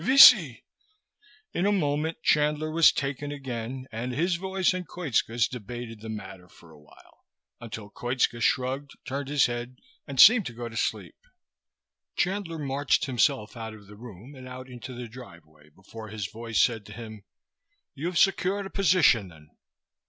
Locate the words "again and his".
3.31-4.37